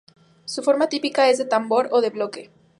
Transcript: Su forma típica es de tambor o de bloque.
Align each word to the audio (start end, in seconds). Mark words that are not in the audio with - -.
Su 0.45 0.63
forma 0.63 0.89
típica 0.89 1.29
es 1.29 1.37
de 1.37 1.45
tambor 1.45 1.89
o 1.91 2.01
de 2.01 2.09
bloque. 2.09 2.49